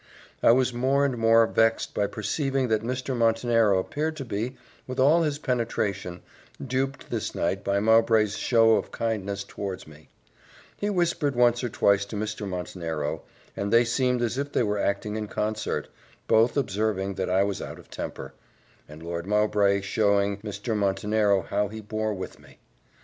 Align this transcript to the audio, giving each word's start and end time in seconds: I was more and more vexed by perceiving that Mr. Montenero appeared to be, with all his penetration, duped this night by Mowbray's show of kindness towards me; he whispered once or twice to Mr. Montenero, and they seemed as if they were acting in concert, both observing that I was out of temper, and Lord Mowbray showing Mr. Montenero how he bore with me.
I 0.41 0.51
was 0.51 0.73
more 0.73 1.05
and 1.05 1.15
more 1.15 1.45
vexed 1.45 1.93
by 1.93 2.07
perceiving 2.07 2.69
that 2.69 2.81
Mr. 2.81 3.15
Montenero 3.15 3.77
appeared 3.77 4.15
to 4.15 4.25
be, 4.25 4.55
with 4.87 4.99
all 4.99 5.21
his 5.21 5.37
penetration, 5.37 6.23
duped 6.59 7.11
this 7.11 7.35
night 7.35 7.63
by 7.63 7.79
Mowbray's 7.79 8.35
show 8.35 8.77
of 8.77 8.89
kindness 8.91 9.43
towards 9.43 9.85
me; 9.85 10.09
he 10.75 10.89
whispered 10.89 11.35
once 11.35 11.63
or 11.63 11.69
twice 11.69 12.03
to 12.05 12.15
Mr. 12.15 12.47
Montenero, 12.49 13.21
and 13.55 13.71
they 13.71 13.85
seemed 13.85 14.23
as 14.23 14.39
if 14.39 14.51
they 14.51 14.63
were 14.63 14.79
acting 14.79 15.17
in 15.17 15.27
concert, 15.27 15.87
both 16.27 16.57
observing 16.57 17.13
that 17.13 17.29
I 17.29 17.43
was 17.43 17.61
out 17.61 17.77
of 17.77 17.91
temper, 17.91 18.33
and 18.89 19.03
Lord 19.03 19.27
Mowbray 19.27 19.81
showing 19.81 20.37
Mr. 20.37 20.75
Montenero 20.75 21.43
how 21.43 21.67
he 21.67 21.79
bore 21.79 22.15
with 22.15 22.39
me. 22.39 22.57